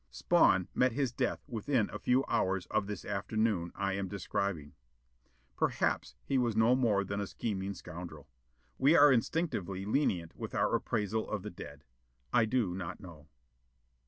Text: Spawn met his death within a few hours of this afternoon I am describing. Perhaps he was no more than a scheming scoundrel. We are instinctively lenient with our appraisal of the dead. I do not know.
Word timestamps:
Spawn 0.09 0.67
met 0.73 0.93
his 0.93 1.11
death 1.11 1.43
within 1.47 1.87
a 1.91 1.99
few 1.99 2.25
hours 2.27 2.65
of 2.71 2.87
this 2.87 3.05
afternoon 3.05 3.71
I 3.75 3.93
am 3.93 4.07
describing. 4.07 4.73
Perhaps 5.55 6.15
he 6.25 6.39
was 6.39 6.55
no 6.55 6.73
more 6.75 7.03
than 7.03 7.21
a 7.21 7.27
scheming 7.27 7.75
scoundrel. 7.75 8.27
We 8.79 8.95
are 8.97 9.11
instinctively 9.11 9.85
lenient 9.85 10.35
with 10.35 10.55
our 10.55 10.73
appraisal 10.73 11.29
of 11.29 11.43
the 11.43 11.51
dead. 11.51 11.83
I 12.33 12.45
do 12.45 12.73
not 12.73 12.99
know. 12.99 13.27